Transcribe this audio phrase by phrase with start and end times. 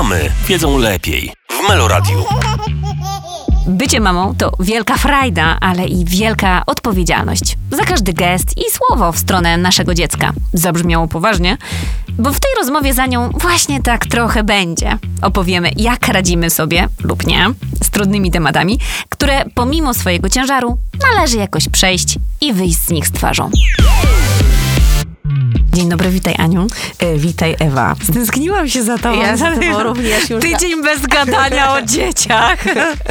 [0.00, 1.32] Mamy wiedzą lepiej.
[1.50, 2.24] W Meloradiu.
[3.66, 7.56] Bycie mamą to wielka frajda, ale i wielka odpowiedzialność.
[7.70, 10.32] Za każdy gest i słowo w stronę naszego dziecka.
[10.52, 11.56] Zabrzmiało poważnie,
[12.08, 14.98] bo w tej rozmowie za nią właśnie tak trochę będzie.
[15.22, 17.46] Opowiemy, jak radzimy sobie, lub nie,
[17.82, 20.78] z trudnymi tematami, które pomimo swojego ciężaru
[21.14, 23.50] należy jakoś przejść i wyjść z nich z twarzą.
[25.80, 26.66] Dzień dobry, witaj Aniu.
[26.98, 27.96] E, witaj Ewa.
[28.10, 29.22] Stęskniłam się za tobą.
[29.22, 32.64] Ja za tobą również już Tydzień bez gadania o dzieciach.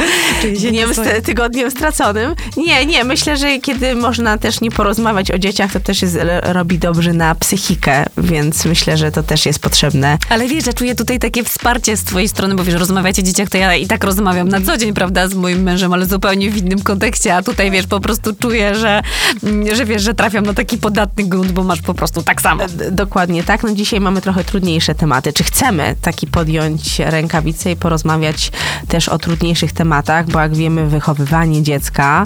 [0.60, 0.90] Dniem,
[1.24, 2.36] tygodniem straconym.
[2.58, 6.80] Nie, nie, myślę, że kiedy można też nie porozmawiać o dzieciach, to też jest, robi
[6.80, 10.18] dobrze na psychikę, więc myślę, że to też jest potrzebne.
[10.30, 13.50] Ale wiesz, że czuję tutaj takie wsparcie z twojej strony, bo wiesz, rozmawiać o dzieciach,
[13.50, 16.58] to ja i tak rozmawiam na co dzień, prawda, z moim mężem, ale zupełnie w
[16.58, 19.02] innym kontekście, a tutaj, wiesz, po prostu czuję, że,
[19.44, 22.59] mm, że wiesz, że trafiam na taki podatny grunt, bo masz po prostu tak samo.
[22.92, 23.64] Dokładnie tak.
[23.64, 25.34] No dzisiaj mamy trochę trudniejsze tematy.
[25.34, 28.52] Czy chcemy taki podjąć rękawicę i porozmawiać
[28.88, 32.24] też o trudniejszych tematach, bo jak wiemy, wychowywanie dziecka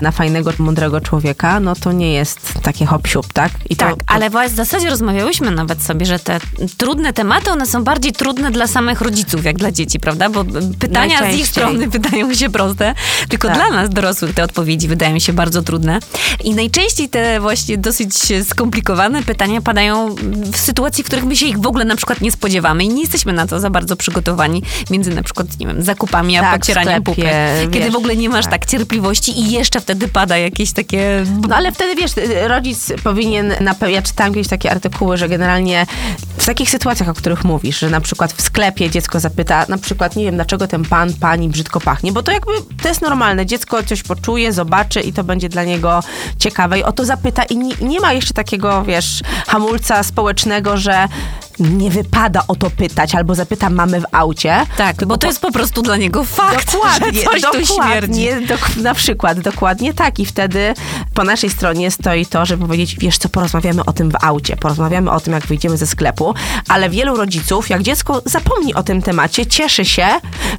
[0.00, 3.52] na fajnego, mądrego człowieka, no to nie jest takie hop tak?
[3.70, 6.38] I to, Tak, to, ale właśnie w zasadzie rozmawiałyśmy nawet sobie, że te
[6.76, 10.28] trudne tematy, one są bardziej trudne dla samych rodziców, jak dla dzieci, prawda?
[10.30, 10.44] Bo
[10.78, 12.94] pytania z ich strony wydają się proste,
[13.28, 13.56] tylko Tak.
[13.56, 15.98] dla nas dorosłych te odpowiedzi wydają się bardzo trudne.
[16.44, 18.14] I najczęściej te właśnie dosyć
[18.48, 20.14] skomplikowane pytania padają
[20.52, 23.00] w sytuacji, w których my się ich w ogóle na przykład nie spodziewamy i nie
[23.00, 26.58] jesteśmy na to za bardzo przygotowani między na przykład, nie wiem, zakupami a Tak, w
[26.58, 27.20] pocieraniem pupy.
[27.20, 28.52] sklepie, Kiedy wiesz, w ogóle nie masz tak.
[28.52, 28.66] tak.
[28.66, 31.24] cierpliwości i jeszcze wtedy pada jakieś takie...
[31.48, 32.10] No ale wtedy wiesz,
[32.46, 35.86] rodzic powinien, nape- ja czytałam kiedyś takie artykuły, że generalnie
[36.38, 40.16] w takich sytuacjach, o których mówisz, że na przykład w sklepie dziecko zapyta, na przykład,
[40.16, 43.82] nie wiem, dlaczego ten pan, pani brzydko pachnie, bo to jakby, to jest normalne, dziecko
[43.82, 46.02] coś poczuje, zobaczy i to będzie dla niego
[46.38, 49.20] ciekawe i o to zapyta i nie, nie ma jeszcze takiego, wiesz,
[49.60, 51.08] hamulca społecznego, że
[51.58, 54.66] nie wypada o to pytać, albo zapyta mamy w aucie.
[54.76, 57.66] Tak, bo to jest po prostu dla niego fakt, Dokładnie, że coś tu śmierdzi.
[57.68, 60.18] dokładnie, dok- na przykład, dokładnie tak.
[60.18, 60.74] I wtedy
[61.14, 65.10] po naszej stronie stoi to, żeby powiedzieć, wiesz co, porozmawiamy o tym w aucie, porozmawiamy
[65.10, 66.34] o tym, jak wyjdziemy ze sklepu,
[66.68, 70.06] ale wielu rodziców, jak dziecko zapomni o tym temacie, cieszy się,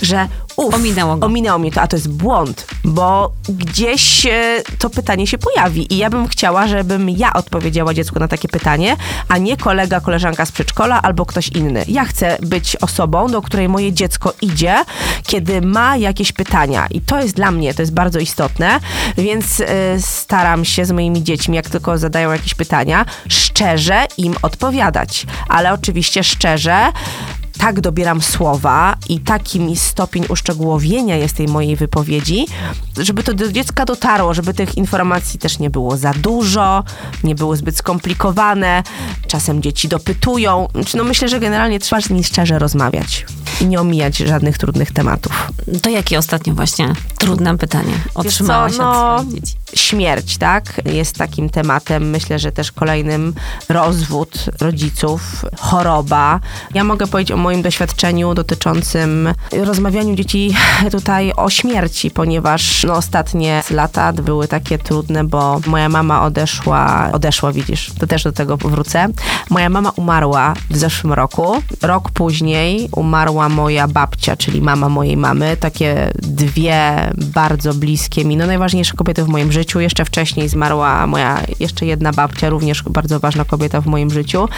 [0.01, 1.25] że uf, Ominęło go.
[1.25, 5.97] ominęło mnie to, a to jest błąd, bo gdzieś e, to pytanie się pojawi i
[5.97, 8.97] ja bym chciała, żebym ja odpowiedziała dziecku na takie pytanie,
[9.27, 11.85] a nie kolega, koleżanka z przedszkola albo ktoś inny.
[11.87, 14.75] Ja chcę być osobą, do której moje dziecko idzie,
[15.27, 18.79] kiedy ma jakieś pytania i to jest dla mnie, to jest bardzo istotne,
[19.17, 19.65] więc e,
[20.01, 26.23] staram się z moimi dziećmi, jak tylko zadają jakieś pytania, szczerze im odpowiadać, ale oczywiście
[26.23, 26.91] szczerze
[27.57, 32.45] tak dobieram słowa i taki mi stopień uszczegółowienia jest tej mojej wypowiedzi,
[32.97, 36.83] żeby to do dziecka dotarło, żeby tych informacji też nie było za dużo,
[37.23, 38.83] nie były zbyt skomplikowane.
[39.27, 40.67] Czasem dzieci dopytują.
[40.75, 43.25] Znaczy, No myślę, że generalnie trzeba z nimi szczerze rozmawiać
[43.61, 45.51] i nie omijać żadnych trudnych tematów.
[45.81, 49.53] To jakie ostatnio właśnie trudne pytanie otrzymałaś co, no- od swoich dzieci?
[49.73, 50.81] Śmierć, tak?
[50.85, 52.09] Jest takim tematem.
[52.09, 53.33] Myślę, że też kolejnym
[53.69, 56.39] rozwód rodziców, choroba.
[56.73, 60.55] Ja mogę powiedzieć o moim doświadczeniu dotyczącym rozmawianiu dzieci
[60.91, 67.51] tutaj o śmierci, ponieważ no, ostatnie lata były takie trudne, bo moja mama odeszła, odeszła
[67.51, 69.07] widzisz, to też do tego wrócę.
[69.49, 71.61] Moja mama umarła w zeszłym roku.
[71.81, 75.57] Rok później umarła moja babcia, czyli mama mojej mamy.
[75.57, 79.56] Takie dwie bardzo bliskie mi, no najważniejsze kobiety w moim życiu.
[79.79, 84.49] Jeszcze wcześniej zmarła moja jeszcze jedna babcia, również bardzo ważna kobieta w moim życiu.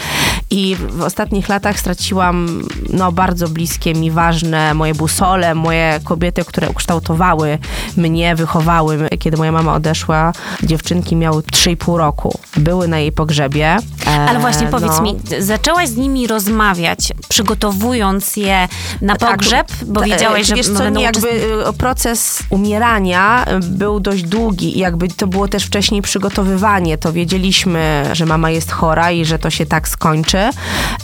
[0.50, 2.62] I w ostatnich latach straciłam
[2.92, 7.58] no, bardzo bliskie mi, ważne moje busole, moje kobiety, które ukształtowały
[7.96, 9.08] mnie, wychowały.
[9.18, 12.38] Kiedy moja mama odeszła, dziewczynki miały 3,5 roku.
[12.56, 13.76] Były na jej pogrzebie.
[14.06, 15.02] E, Ale właśnie powiedz no.
[15.02, 18.68] mi, zaczęłaś z nimi rozmawiać, przygotowując je
[19.02, 23.44] na Tak, pogrzeb, bo ta- wiedziałaś, że wiesz co, będą nie, jakby y, proces umierania
[23.62, 28.70] był dość długi i jakby to było też wcześniej przygotowywanie, to wiedzieliśmy, że mama jest
[28.70, 30.50] chora i że to się tak skończy.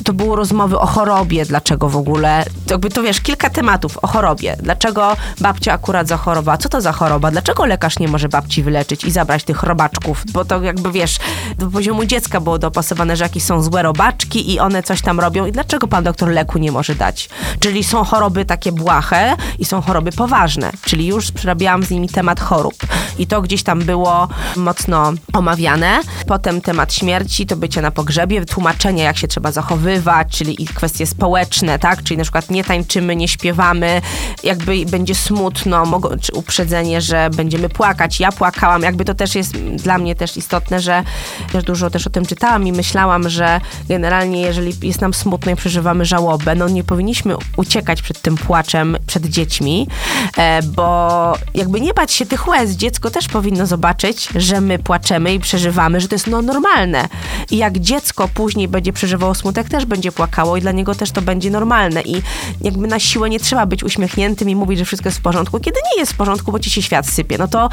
[0.04, 4.56] To były rozmowy o chorobie, dlaczego w ogóle, jakby to wiesz, kilka tematów o chorobie.
[4.62, 9.10] Dlaczego babcia akurat zachorowała, co to za choroba, dlaczego lekarz nie może babci wyleczyć i
[9.10, 11.18] zabrać tych robaczków, bo to jakby wiesz,
[11.58, 15.46] do poziomu dziecka było dopasowane, że jakieś są złe robaczki i one coś tam robią
[15.46, 17.28] i dlaczego pan doktor leku nie może dać?
[17.60, 22.40] Czyli są choroby takie błahe i są choroby poważne, czyli już przerabiałam z nimi temat
[22.40, 22.74] chorób.
[23.18, 26.00] I to gdzieś tam było mocno omawiane.
[26.26, 31.06] Potem temat śmierci, to bycie na pogrzebie, tłumaczenie, jak się trzeba zachowywać, czyli i kwestie
[31.06, 32.02] społeczne, tak?
[32.02, 34.02] Czyli na przykład nie tańczymy, nie śpiewamy,
[34.42, 38.20] jakby będzie smutno, mogą, czy uprzedzenie, że będziemy płakać.
[38.20, 41.04] Ja płakałam, jakby to też jest dla mnie też istotne, że
[41.52, 45.56] też dużo też o tym czytałam i myślałam, że generalnie jeżeli jest nam smutno i
[45.56, 49.88] przeżywamy żałobę, no nie powinniśmy uciekać przed tym płaczem, przed dziećmi,
[50.36, 52.70] e, bo jakby nie bać się tych łez.
[52.70, 57.08] Dziecko też powinno zobaczyć, że my płaczemy i przeżywamy, że to jest no normalne.
[57.50, 61.22] I jak dziecko później będzie przeżywało smutek, też będzie płakało i dla niego też to
[61.22, 62.02] będzie normalne.
[62.02, 62.22] I
[62.60, 65.80] jakby na siłę nie trzeba być uśmiechniętym i mówić, że wszystko jest w porządku, kiedy
[65.92, 67.38] nie jest w porządku, bo ci się świat sypie.
[67.38, 67.68] No to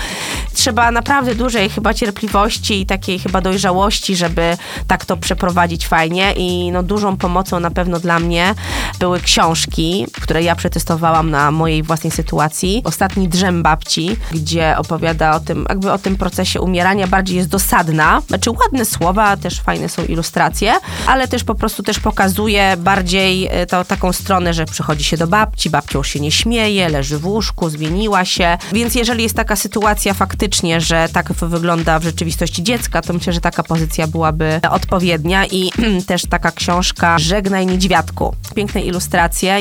[0.53, 4.57] trzeba naprawdę dużej chyba cierpliwości i takiej chyba dojrzałości, żeby
[4.87, 6.33] tak to przeprowadzić fajnie.
[6.37, 8.55] I no dużą pomocą na pewno dla mnie
[9.03, 12.81] były książki, które ja przetestowałam na mojej własnej sytuacji.
[12.85, 18.21] Ostatni Drzem Babci, gdzie opowiada o tym, jakby o tym procesie umierania, bardziej jest dosadna.
[18.27, 20.73] Znaczy ładne słowa, też fajne są ilustracje,
[21.07, 25.27] ale też po prostu też pokazuje bardziej e, to, taką stronę, że przychodzi się do
[25.27, 28.57] babci, babcia już się nie śmieje, leży w łóżku, zmieniła się.
[28.71, 33.41] Więc jeżeli jest taka sytuacja faktycznie, że tak wygląda w rzeczywistości dziecka, to myślę, że
[33.41, 35.71] taka pozycja byłaby odpowiednia i
[36.07, 38.35] też taka książka Żegnaj Niedźwiadku.
[38.55, 38.92] Piękne ilustracje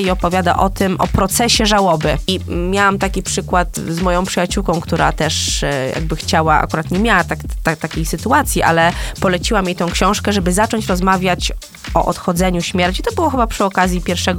[0.02, 2.19] i opowiada o tym, o procesie żałoby.
[2.26, 2.40] I
[2.70, 7.38] miałam taki przykład z moją przyjaciółką, która też e, jakby chciała, akurat nie miała tak,
[7.62, 11.52] tak, takiej sytuacji, ale poleciła mi tą książkę, żeby zacząć rozmawiać
[11.94, 13.02] o odchodzeniu śmierci.
[13.02, 14.37] To było chyba przy okazji 1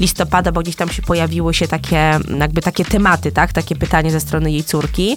[0.00, 3.52] listopada, bo gdzieś tam się pojawiły się takie, jakby takie tematy, tak?
[3.52, 5.16] Takie pytanie ze strony jej córki.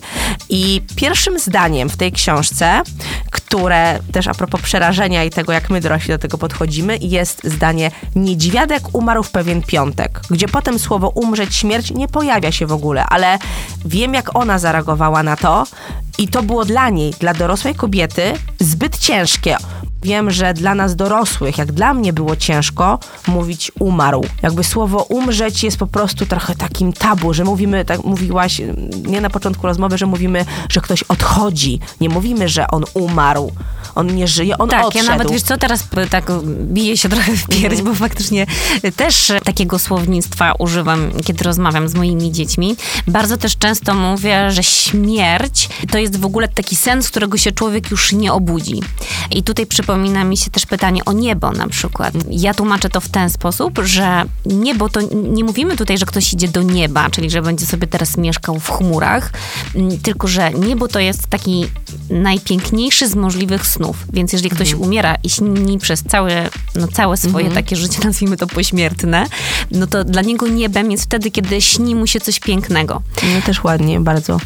[0.49, 2.81] I pierwszym zdaniem w tej książce,
[3.31, 7.91] które też a propos przerażenia i tego, jak my dorośli do tego podchodzimy, jest zdanie
[8.15, 13.05] Niedźwiadek umarł w pewien piątek, gdzie potem słowo umrzeć, śmierć nie pojawia się w ogóle,
[13.05, 13.39] ale
[13.85, 15.67] wiem, jak ona zareagowała na to
[16.17, 19.57] i to było dla niej, dla dorosłej kobiety, zbyt ciężkie.
[20.03, 24.25] Wiem, że dla nas dorosłych, jak dla mnie było ciężko mówić umarł.
[24.41, 28.61] Jakby słowo umrzeć jest po prostu trochę takim tabu, że mówimy, tak mówiłaś,
[29.07, 31.79] nie na początku rozmowy, że mówimy, że ktoś odchodzi.
[32.01, 33.51] Nie mówimy, że on umarł.
[33.95, 35.05] On nie żyje, on tak, odszedł.
[35.05, 36.31] ja nawet, wiesz co, teraz tak
[36.61, 38.45] biję się trochę w pierś, bo faktycznie
[38.95, 42.75] też takiego słownictwa używam, kiedy rozmawiam z moimi dziećmi.
[43.07, 47.51] Bardzo też często mówię, że śmierć to jest w ogóle taki sen, z którego się
[47.51, 48.81] człowiek już nie obudzi.
[49.31, 52.13] I tutaj przypomina mi się też pytanie o niebo na przykład.
[52.29, 56.47] Ja tłumaczę to w ten sposób, że niebo to nie mówimy tutaj, że ktoś idzie
[56.47, 59.31] do nieba, czyli że będzie sobie teraz mieszkał w chmurach,
[59.75, 61.67] mm, tylko że niebo to jest taki
[62.09, 63.84] najpiękniejszy z możliwych snów.
[64.13, 64.87] Więc jeżeli ktoś Mhm.
[64.89, 67.53] umiera i śni przez całe, no całe swoje Mhm.
[67.63, 69.25] takie życie, nazwijmy to pośmiertne,
[69.71, 73.01] no to dla niego niebem jest wtedy, kiedy śni mu się coś pięknego.
[73.35, 74.37] No też ładnie, bardzo.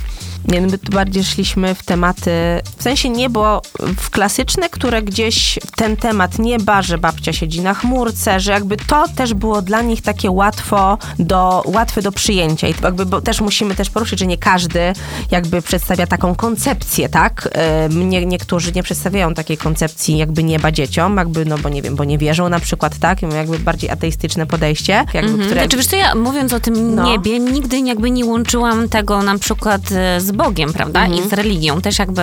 [0.48, 2.32] Nie, my tu bardziej szliśmy w tematy,
[2.78, 3.62] w sensie niebo
[3.98, 9.06] w klasyczne, które gdzieś ten temat nieba, że babcia siedzi na chmurce, że jakby to
[9.16, 12.68] też było dla nich takie łatwo do, łatwe do przyjęcia.
[12.68, 14.94] I jakby, bo też musimy też poruszyć, że nie każdy
[15.32, 17.50] jakby przedstawia taką koncepcję, tak?
[17.52, 21.96] E, Mnie, niektórzy nie przedstawiają takiej koncepcji jakby nieba dzieciom, jakby, no bo nie wiem,
[21.96, 23.22] bo nie wierzą na przykład, tak?
[23.22, 25.40] Jakby bardziej ateistyczne podejście, jakby, Mhm.
[25.40, 25.62] które...
[25.62, 27.04] Znaczy, wiesz co, ja mówiąc o tym No.
[27.06, 31.06] niebie, nigdy jakby nie łączyłam tego na przykład e, z Bogiem, prawda?
[31.06, 31.26] Mhm.
[31.26, 31.82] I z religią.
[31.82, 32.22] Też jakby,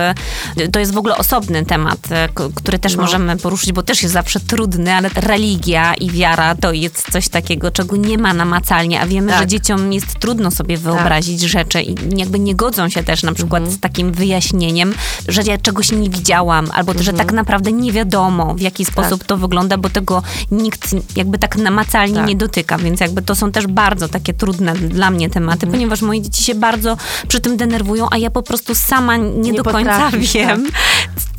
[0.71, 3.01] to jest w ogóle osobny temat, e, który też No.
[3.01, 7.71] możemy poruszyć, bo też jest zawsze trudny, ale religia i wiara to jest coś takiego,
[7.71, 9.39] czego nie ma namacalnie, a wiemy, Tak.
[9.39, 13.61] że dzieciom jest trudno sobie wyobrazić rzeczy i jakby nie godzą się też na przykład
[13.61, 13.77] Mhm.
[13.77, 14.93] z takim wyjaśnieniem,
[15.27, 17.17] że ja czegoś nie widziałam, albo że Mhm.
[17.17, 22.15] tak naprawdę nie wiadomo, w jaki sposób to wygląda, bo tego nikt jakby tak namacalnie
[22.15, 22.27] Tak.
[22.27, 25.71] nie dotyka, więc jakby to są też bardzo takie trudne dla mnie tematy, Mhm.
[25.71, 29.53] ponieważ moje dzieci się bardzo przy tym denerwują, a ja po prostu sama nie, Nie
[29.53, 30.67] do końca potrafisz, wiem,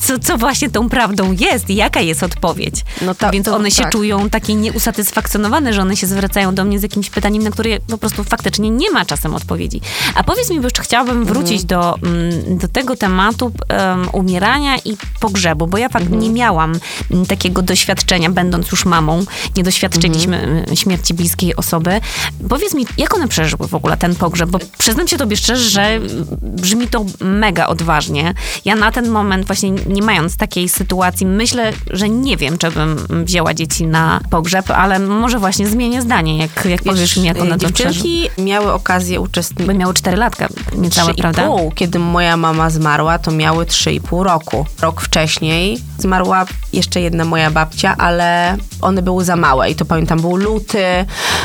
[0.09, 2.85] co, co właśnie tą prawdą jest i jaka jest odpowiedź.
[3.03, 3.93] No to- więc one się tak.
[3.93, 7.99] czują takie nieusatysfakcjonowane, że one się zwracają do mnie z jakimś pytaniem, na które po
[7.99, 9.81] prostu faktycznie nie ma czasem odpowiedzi.
[10.15, 14.97] A powiedz mi, bo jeszcze chciałabym wrócić do, mm, do tego tematu em, umierania i
[15.21, 16.79] pogrzebu, bo ja fakt nie miałam
[17.11, 19.25] mm, takiego doświadczenia, będąc już mamą,
[19.57, 22.00] nie doświadczyliśmy mm, śmierci bliskiej osoby.
[22.49, 26.00] Powiedz mi, jak one przeżyły w ogóle ten pogrzeb, bo przyznam się tobie szczerze, że
[26.43, 28.35] brzmi to mega odważnie.
[28.65, 32.97] Ja na ten moment właśnie nie mając takiej sytuacji, myślę, że nie wiem, czy bym
[33.25, 37.59] wzięła dzieci na pogrzeb, ale może właśnie zmienię zdanie, jak, jak powiesz mi, jak one
[37.59, 37.67] to.
[37.67, 41.47] Dziewczynki miały okazję uczestniczyć By miały 4 latka, niecałe, prawda?
[41.47, 41.73] Pół.
[41.75, 44.67] Kiedy moja mama zmarła, to miały 3,5 roku.
[44.81, 46.47] Rok wcześniej zmarła
[46.78, 50.85] jeszcze jedna moja babcia, ale one były za małe i to pamiętam, był luty,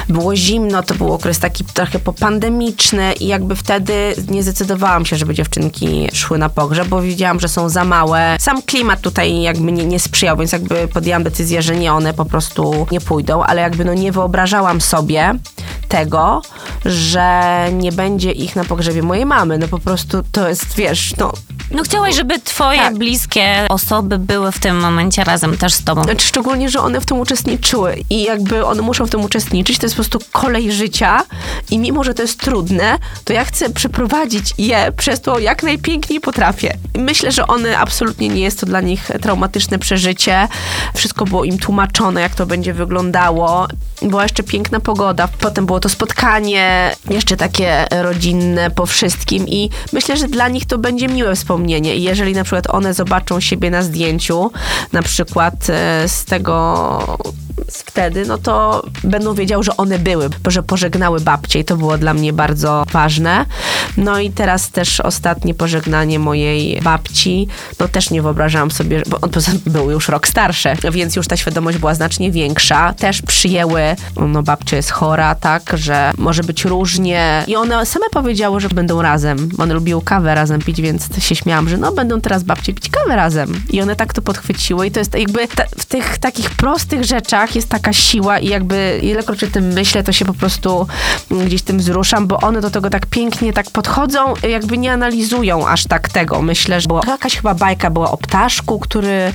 [0.09, 5.33] było zimno, to był okres taki trochę popandemiczny i jakby wtedy nie zdecydowałam się, żeby
[5.33, 8.37] dziewczynki szły na pogrzeb, bo wiedziałam, że są za małe.
[8.39, 12.25] Sam klimat tutaj jakby nie, nie sprzyjał, więc jakby podjęłam decyzję, że nie, one po
[12.25, 15.33] prostu nie pójdą, ale jakby no nie wyobrażałam sobie
[15.87, 16.41] tego,
[16.85, 19.57] że nie będzie ich na pogrzebie mojej mamy.
[19.57, 21.33] No po prostu to jest, wiesz, no
[21.71, 22.97] No chciałaś, żeby twoje Tak.
[22.97, 26.03] bliskie osoby były w tym momencie razem też z tobą.
[26.03, 29.85] Znaczy, szczególnie, że one w tym uczestniczyły i jakby one muszą w tym uczestniczyć, to
[29.85, 31.23] jest po prostu kolej życia
[31.71, 36.19] i mimo, że to jest trudne, to ja chcę przeprowadzić je przez to jak najpiękniej
[36.19, 36.77] potrafię.
[36.95, 40.47] I Myślę, że one absolutnie nie jest to dla nich traumatyczne przeżycie.
[40.93, 43.67] Wszystko było im tłumaczone, jak to będzie wyglądało.
[44.01, 50.17] Była jeszcze piękna pogoda, potem było to spotkanie, jeszcze takie rodzinne po wszystkim i myślę,
[50.17, 51.62] że dla nich to będzie miłe wspomnienie.
[51.69, 54.51] I jeżeli na przykład one zobaczą siebie na zdjęciu,
[54.93, 57.17] na przykład e, z tego
[57.67, 62.13] wtedy, no to będą wiedziały, że one były, że pożegnały babcie i to było dla
[62.13, 63.45] mnie bardzo ważne.
[63.97, 67.47] No i teraz też ostatnie pożegnanie mojej babci,
[67.79, 69.29] no też nie wyobrażałam sobie, bo on
[69.65, 72.93] był już rok starszy, więc już ta świadomość była znacznie większa.
[72.93, 73.81] Też przyjęły,
[74.15, 79.01] no babcia jest chora, tak, że może być różnie i one same powiedziały, że będą
[79.01, 79.49] razem.
[79.57, 83.15] One lubią kawę razem pić, więc się śmiałam, że no będą teraz babcie pić kawę
[83.15, 83.61] razem.
[83.69, 87.55] I one tak to podchwyciły i to jest jakby ta, w tych takich prostych rzeczach
[87.55, 90.87] jest taka siła i jakby ilekroć o tym myślę, to się po prostu
[91.31, 95.85] gdzieś tym wzruszam, bo one do tego tak pięknie tak podchodzą, jakby nie analizują aż
[95.85, 96.41] tak tego.
[96.41, 99.31] Myślę, że była jakaś chyba bajka była o ptaszku, który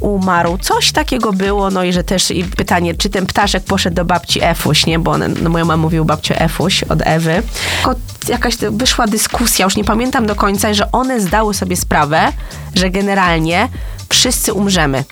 [0.00, 0.58] umarł.
[0.58, 4.42] Coś takiego było, no i że też i pytanie, czy ten ptaszek poszedł do babci
[4.42, 4.98] Efuś, nie?
[4.98, 7.42] Bo one, no moja mama mówiła babcia Efuś od Ewy.
[7.76, 7.94] Tylko
[8.28, 12.32] jakaś wyszła dyskusja, już nie pamiętam do końca, że one zdały sobie sprawę,
[12.74, 13.68] że generalnie
[14.08, 15.04] wszyscy umrzemy.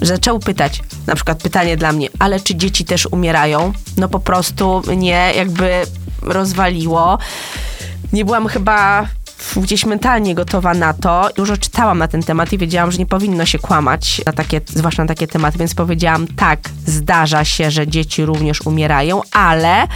[0.00, 3.72] Zaczęły pytać, na przykład pytanie dla mnie, ale czy dzieci też umierają?
[3.96, 5.82] No po prostu mnie jakby
[6.22, 7.18] rozwaliło.
[8.12, 9.06] Nie byłam chyba
[9.56, 11.28] gdzieś mentalnie gotowa na to.
[11.36, 15.02] Dużo czytałam na ten temat i wiedziałam, że nie powinno się kłamać, na takie, zwłaszcza
[15.02, 19.86] na takie tematy, więc powiedziałam tak, zdarza się, że dzieci również umierają, ale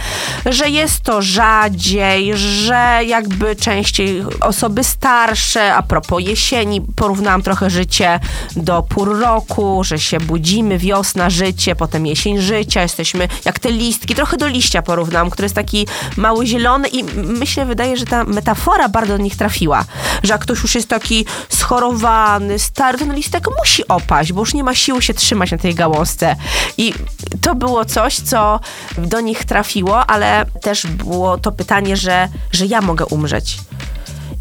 [0.45, 8.19] że jest to rzadziej, że jakby częściej osoby starsze, a propos jesieni, porównałam trochę życie
[8.55, 14.15] do pór roku, że się budzimy, wiosna, życie, potem jesień życia, jesteśmy jak te listki,
[14.15, 18.89] trochę do liścia porównałam, który jest taki mały zielony i myślę, wydaje, że ta metafora
[18.89, 19.85] bardzo do nich trafiła,
[20.23, 24.63] że jak ktoś już jest taki schorowany, stary, ten listek musi opaść, bo już nie
[24.63, 26.35] ma siły się trzymać na tej gałązce.
[26.77, 26.93] I
[27.41, 28.59] to było coś, co
[28.97, 33.57] do nich trafiło, ale też było to pytanie, że, że ja mogę umrzeć.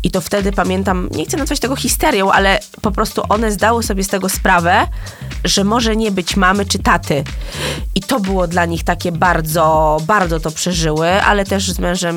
[0.02, 4.04] I to wtedy pamiętam, nie chcę nazwać tego histerią, ale po prostu one zdały sobie
[4.04, 4.86] z tego sprawę,
[5.44, 7.24] że może nie być mamy czy taty.
[7.94, 12.16] I to było dla nich takie bardzo, bardzo to przeżyły, ale też z mężem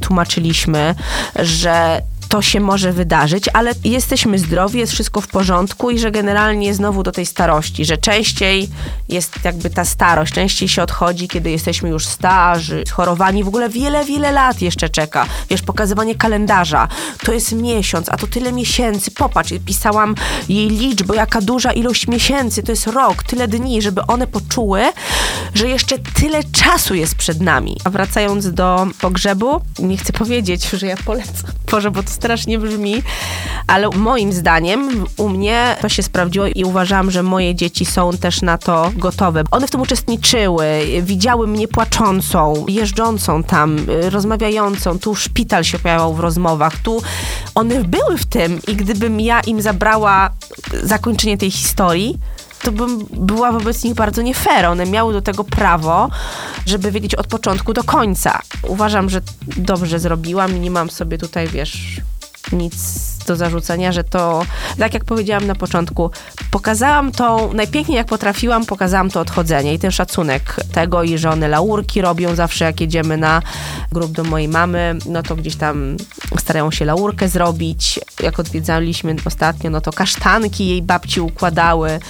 [0.00, 0.94] tłumaczyliśmy,
[1.36, 2.02] że
[2.34, 7.02] to się może wydarzyć, ale jesteśmy zdrowi, jest wszystko w porządku i że generalnie znowu
[7.02, 8.68] do tej starości, że częściej
[9.08, 14.04] jest jakby ta starość, częściej się odchodzi, kiedy jesteśmy już starzy, schorowani, w ogóle wiele,
[14.04, 15.26] wiele lat jeszcze czeka.
[15.50, 16.88] Wiesz, pokazywanie kalendarza,
[17.24, 20.14] to jest miesiąc, a to tyle miesięcy, popatrz, pisałam
[20.48, 24.82] jej liczbę, jaka duża ilość miesięcy, to jest rok, tyle dni, żeby one poczuły,
[25.54, 27.76] że jeszcze tyle czasu jest przed nami.
[27.84, 33.02] A wracając do pogrzebu, nie chcę powiedzieć, że ja polecam, Boże, bo to strasznie brzmi,
[33.66, 38.42] ale moim zdaniem u mnie to się sprawdziło i uważam, że moje dzieci są też
[38.42, 39.44] na to gotowe.
[39.50, 40.66] One w tym uczestniczyły,
[41.02, 47.02] widziały mnie płaczącą, jeżdżącą tam, rozmawiającą, tu szpital się pojawiał w rozmowach, tu
[47.54, 50.30] one były w tym i gdybym ja im zabrała
[50.82, 52.18] zakończenie tej historii,
[52.64, 54.66] to bym była wobec nich bardzo nie fair.
[54.66, 56.10] One miały do tego prawo,
[56.66, 58.40] żeby wiedzieć od początku do końca.
[58.68, 59.20] Uważam, że
[59.56, 62.00] dobrze zrobiłam i nie mam sobie tutaj, wiesz,
[62.52, 64.42] nic do zarzucenia, że to,
[64.78, 66.10] tak jak powiedziałam na początku,
[66.50, 71.48] pokazałam to najpiękniej jak potrafiłam, pokazałam to odchodzenie i ten szacunek tego i że one
[71.48, 73.42] laurki robią zawsze jak jedziemy na
[73.92, 75.96] grób do mojej mamy, no to gdzieś tam
[76.38, 78.00] starają się laurkę zrobić.
[78.20, 82.00] Jak odwiedzaliśmy ostatnio, no to kasztanki jej babci układały.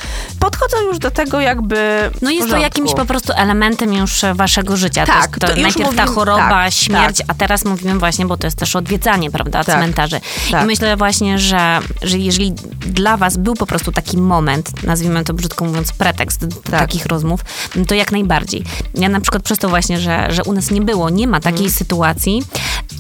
[0.41, 5.07] Podchodzą już do tego jakby No jest to jakimś po prostu elementem już waszego życia.
[5.07, 8.27] Tak, to, to jest, to najpierw ta mówimy- choroba, tak, śmierć, a teraz mówimy właśnie,
[8.27, 10.21] bo to jest też odwiedzanie, prawda, Tak, cmentarzy.
[10.51, 10.63] tak.
[10.63, 12.53] I myślę właśnie, że, że jeżeli
[12.87, 16.71] dla was był po prostu taki moment, nazwijmy to brzydko mówiąc pretekst do Tak.
[16.81, 17.41] takich rozmów,
[17.89, 18.65] to jak najbardziej.
[18.95, 21.59] Ja na przykład przez to właśnie, że, że u nas nie było, nie ma takiej
[21.67, 21.71] Mhm.
[21.71, 22.43] sytuacji,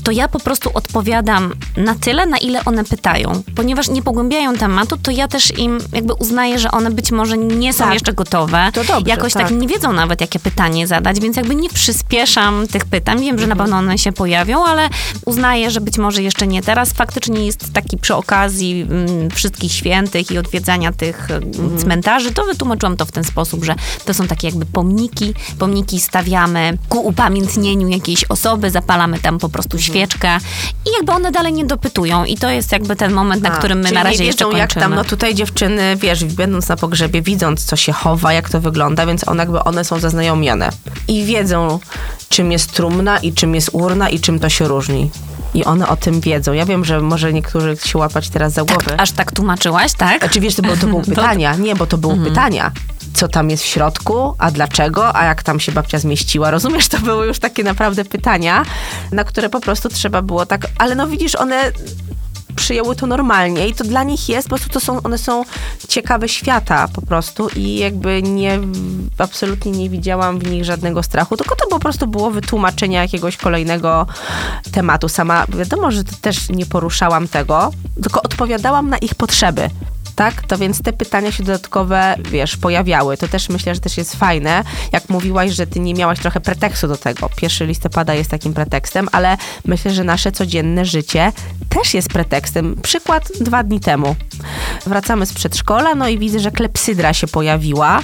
[0.04, 3.42] to ja po prostu odpowiadam na tyle, na ile one pytają.
[3.56, 7.72] Ponieważ nie pogłębiają tematu, to ja też im jakby uznaję, że one być może nie
[7.72, 7.94] są Tak.
[7.94, 8.70] jeszcze gotowe.
[8.74, 9.42] To dobrze, Jakoś tak.
[9.48, 9.58] tak.
[9.58, 13.20] nie wiedzą nawet, jakie pytanie zadać, więc jakby nie przyspieszam tych pytań.
[13.20, 14.88] Wiem, że na pewno one się pojawią, ale
[15.26, 16.92] uznaję, że być może jeszcze nie teraz.
[16.92, 22.96] Faktycznie jest taki przy okazji mm, wszystkich świętych i odwiedzania tych mm, cmentarzy, to wytłumaczyłam
[22.96, 23.74] to w ten sposób, że
[24.04, 25.34] to są takie jakby pomniki.
[25.58, 30.38] Pomniki stawiamy ku upamiętnieniu jakiejś osoby, zapalamy tam po prostu świeczkę
[30.86, 32.24] i jakby one dalej nie dopytują.
[32.24, 34.58] I to jest jakby ten moment, na A, którym my na razie nie jeszcze wiedzą,
[34.58, 34.58] kończymy.
[34.58, 38.60] jak tam, no tutaj dziewczyny, wiesz, będąc na pogrzebie, widząc, co się chowa, jak to
[38.60, 40.70] wygląda, więc one jakby one są zaznajomione.
[41.08, 41.78] I wiedzą,
[42.28, 45.10] czym jest trumna i czym jest urna i czym to się różni.
[45.54, 46.52] I one o tym wiedzą.
[46.52, 49.00] Ja wiem, że może niektórzy się łapać teraz za głowę.
[49.00, 50.18] Aż tak tłumaczyłaś, tak?
[50.18, 51.54] Znaczy wiesz, to, było, to były pytania.
[51.56, 52.30] Nie, bo to były Mhm.
[52.34, 52.70] pytania.
[53.14, 56.50] Co tam jest w środku, a dlaczego, a jak tam się babcia zmieściła.
[56.50, 58.62] Rozumiesz, to były już takie naprawdę pytania,
[59.12, 60.66] na które po prostu trzeba było tak...
[60.78, 61.72] Ale no widzisz, one
[62.56, 65.44] przyjęły to normalnie i to dla nich jest, po prostu to są, one są
[65.88, 68.58] ciekawe świata po prostu i jakby nie,
[69.18, 74.06] absolutnie nie widziałam w nich żadnego strachu, tylko to po prostu było wytłumaczenie jakiegoś kolejnego
[74.72, 75.08] tematu.
[75.08, 77.70] Sama wiadomo, że też nie poruszałam tego,
[78.02, 79.70] tylko odpowiadałam na ich potrzeby.
[80.16, 83.16] Tak, to więc te pytania się dodatkowe, wiesz, pojawiały.
[83.16, 84.64] To też myślę, że też jest fajne.
[84.92, 87.30] Jak mówiłaś, że ty nie miałaś trochę pretekstu do tego.
[87.42, 91.32] 1 listopada jest takim pretekstem, ale myślę, że nasze codzienne życie
[91.68, 92.76] też jest pretekstem.
[92.82, 94.16] Przykład dwa dni temu.
[94.86, 98.00] Wracamy z przedszkola, no i widzę, że klepsydra się pojawiła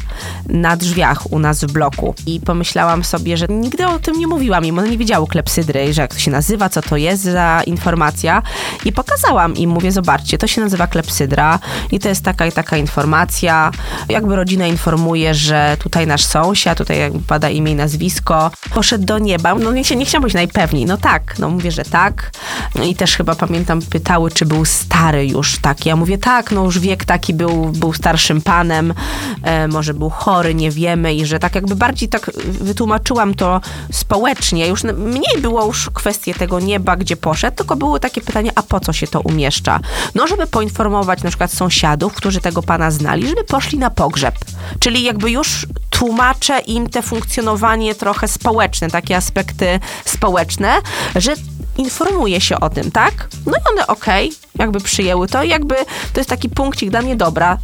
[0.49, 2.14] na drzwiach u nas w bloku.
[2.26, 4.79] I pomyślałam sobie, że nigdy o tym nie mówiłam im.
[4.79, 8.43] One nie wiedziały klepsydry, że jak to się nazywa, co to jest za informacja.
[8.85, 11.59] I pokazałam im, mówię, zobaczcie, to się nazywa klepsydra
[11.90, 13.71] i to jest taka i taka informacja.
[14.09, 19.19] Jakby rodzina informuje, że tutaj nasz sąsiad, tutaj jakby pada imię i nazwisko, poszedł do
[19.19, 19.54] nieba.
[19.54, 20.87] No nie, nie chciałam być najpewniej.
[20.87, 22.30] No tak, no mówię, że tak.
[22.75, 25.88] No I też chyba pamiętam, pytały, czy był stary już taki.
[25.88, 28.95] Ja mówię, tak, no już wiek taki był, był starszym panem,
[29.42, 33.61] e, może był chory, nie wiemy i że tak jakby bardziej tak wytłumaczyłam to
[33.92, 34.69] społecznie.
[34.69, 38.80] Już mniej było już kwestie tego nieba, gdzie poszedł, tylko były takie pytania, a po
[38.80, 39.80] co się to umieszcza?
[40.14, 41.52] No, żeby poinformować na przykład
[41.90, 44.35] sąsiadów, którzy tego pana znali, żeby poszli na pogrzeb.
[44.78, 50.80] Czyli jakby już tłumaczę im te funkcjonowanie trochę społeczne, takie aspekty społeczne,
[51.16, 51.35] że
[51.76, 53.28] informuje się o tym, tak?
[53.47, 55.75] No i one okej, jakby przyjęły to jakby
[56.12, 57.59] to jest taki punkcik dla mnie dobra.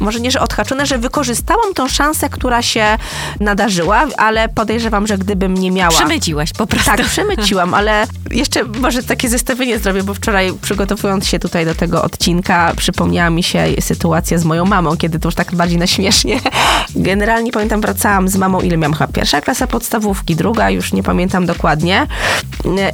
[0.00, 2.98] Może nie, że odhaczone, że wykorzystałam tą szansę, która się
[3.40, 5.90] nadarzyła, ale podejrzewam, że gdybym nie miała...
[5.90, 6.90] Przemyciłaś po prostu.
[6.90, 12.02] Tak, przemyciłam, ale jeszcze może takie zestawienie zrobię, bo wczoraj przygotowując się tutaj do tego
[12.02, 16.40] odcinka, przypomniała mi się sytuacja z moją mamą, kiedy to już tak bardziej na śmiesznie.
[16.96, 21.46] Generalnie pamiętam, wracałam z mamą, ile miałam chyba pierwsza klasa podstawówki, druga, już nie pamiętam
[21.46, 22.06] dokładnie.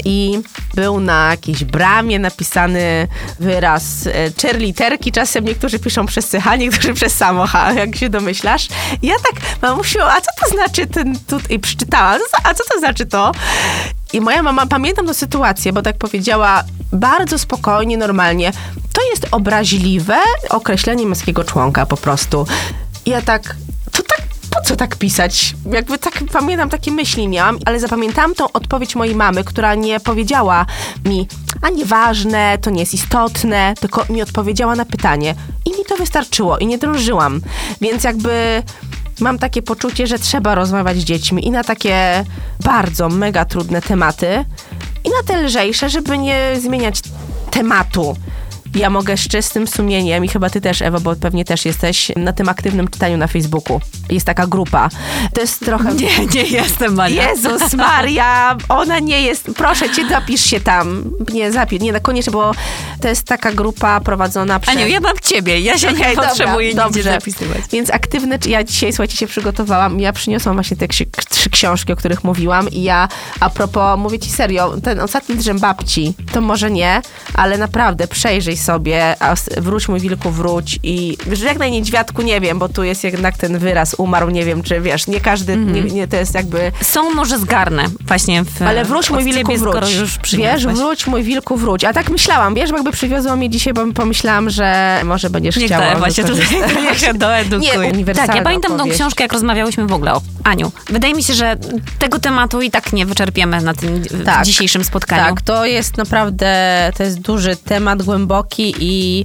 [0.05, 0.39] I
[0.75, 3.09] był na jakiejś bramie napisany
[3.41, 7.45] wyraz e, cztery literki, czasem niektórzy piszą przez CH, niektórzy przez samo
[7.77, 8.69] jak się domyślasz.
[9.03, 12.79] I ja tak, mamusiu, a co to znaczy ten tu i przeczytałam, a co to
[12.79, 13.33] znaczy to?
[14.13, 18.53] I moja mama, pamiętam tę sytuację, bo tak powiedziała bardzo spokojnie, normalnie,
[18.93, 20.19] to jest obraźliwe
[20.51, 22.47] określenie męskiego członka po prostu.
[23.07, 23.57] I ja tak,
[24.59, 25.55] po co tak pisać?
[25.73, 30.67] Jakby tak, pamiętam, takie myśli miałam, ale zapamiętałam tą odpowiedź mojej mamy, która nie powiedziała
[31.05, 31.29] mi,
[31.63, 35.35] a nieważne, to nie jest istotne, tylko mi odpowiedziała na pytanie.
[35.65, 37.41] I mi to wystarczyło i nie drążyłam.
[37.81, 38.63] Więc jakby
[39.21, 42.25] mam takie poczucie, że trzeba rozmawiać z dziećmi i na takie
[42.65, 44.45] bardzo mega trudne tematy,
[45.05, 47.01] i na te lżejsze, żeby nie zmieniać
[47.51, 48.17] tematu.
[48.75, 52.33] Ja mogę z czystym sumieniem i chyba ty też, Ewa, bo pewnie też jesteś na
[52.33, 53.81] tym aktywnym czytaniu na Facebooku.
[54.11, 54.89] Jest taka grupa.
[55.35, 55.95] To jest trochę...
[55.95, 57.31] Nie, nie jestem, Maria.
[57.31, 59.51] Jezus Maria, ona nie jest.
[59.57, 61.05] Proszę cię, zapisz się tam.
[61.33, 62.53] Nie, zapisz, nie, koniecznie, bo
[63.01, 64.77] to jest taka grupa prowadzona przez...
[64.77, 67.03] Aniu, ja mam ciebie, ja się Okej, nie dobra, potrzebuję nigdzie dobrze.
[67.03, 67.61] zapisywać.
[67.73, 70.01] Więc aktywny, ja dzisiaj, słuchajcie, się przygotowałam.
[70.01, 71.07] Ja przyniosłam właśnie te ksi-
[71.39, 73.09] trzy książki, o których mówiłam i ja,
[73.41, 77.03] a propos, mówię ci serio, ten ostatni drzem babci, to może nie,
[77.35, 79.17] ale naprawdę przejrzyj sobie,
[79.57, 83.95] wróć mój wilku, wróć i żegnaj niedźwiadku, nie wiem, bo tu jest jednak ten wyraz
[83.99, 86.73] umarł, nie wiem, czy wiesz, nie każdy, nie, nie, to jest jakby...
[86.83, 89.95] Są może zgarnę właśnie w Ale wróć mój wilku, wróć.
[89.95, 91.85] już wiesz, wróć mój wilku, wróć.
[91.85, 95.85] A tak myślałam, wiesz, jakby przywiozłam je dzisiaj, bo pomyślałam, że może będziesz Niech chciała
[95.85, 96.99] Ewa się tutaj wykorzystać.
[96.99, 97.73] trochę doedukuje.
[97.79, 98.99] Nie, uniwersalna Tak, ja pamiętam tą opowieść.
[99.01, 101.57] książkę, jak rozmawiałyśmy w ogóle o Aniu, wydaje mi się, że
[101.99, 104.45] tego tematu i tak nie wyczerpiemy na tym Tak.
[104.45, 105.23] dzisiejszym spotkaniu.
[105.25, 106.53] Tak, to jest naprawdę,
[106.97, 109.25] to jest duży temat, głęboki i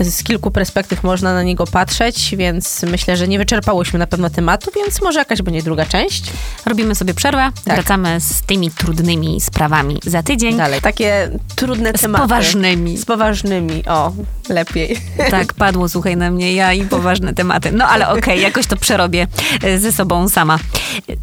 [0.00, 4.70] z kilku perspektyw można na niego patrzeć, więc myślę, że nie wyczerpałyśmy na pewno tematu,
[4.76, 6.22] więc może jakaś będzie druga część.
[6.66, 7.74] Robimy sobie przerwę, Tak.
[7.74, 10.56] wracamy z tymi trudnymi sprawami za tydzień.
[10.56, 12.22] Dalej, takie trudne Z tematy.
[12.22, 12.96] poważnymi.
[12.98, 14.12] Z poważnymi, o,
[14.48, 15.00] lepiej.
[15.30, 17.72] Tak, padło, słuchaj na mnie, ja i poważne tematy.
[17.72, 19.26] No ale okej, jakoś to przerobię
[19.62, 20.57] e, ze sobą sama.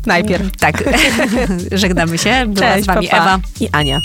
[0.06, 0.58] Najpierw.
[0.58, 0.84] Tak,
[1.72, 2.46] żegnamy się.
[2.48, 3.24] Była Cześć, z wami pa, pa.
[3.24, 3.40] Ewa.
[3.60, 4.02] i Ania.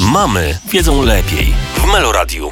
[0.00, 2.50] Mamy wiedzą lepiej w Meloradiu.